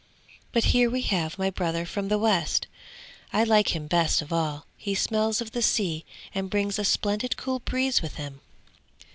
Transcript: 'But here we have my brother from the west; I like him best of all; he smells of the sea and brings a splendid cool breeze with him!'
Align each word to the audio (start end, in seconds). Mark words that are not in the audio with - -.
'But 0.51 0.63
here 0.73 0.89
we 0.89 1.03
have 1.03 1.37
my 1.37 1.51
brother 1.51 1.85
from 1.85 2.07
the 2.07 2.17
west; 2.17 2.65
I 3.31 3.43
like 3.43 3.75
him 3.75 3.85
best 3.85 4.19
of 4.23 4.33
all; 4.33 4.65
he 4.75 4.95
smells 4.95 5.41
of 5.41 5.51
the 5.51 5.61
sea 5.61 6.05
and 6.33 6.49
brings 6.49 6.79
a 6.79 6.83
splendid 6.83 7.37
cool 7.37 7.59
breeze 7.59 8.01
with 8.01 8.15
him!' 8.15 8.41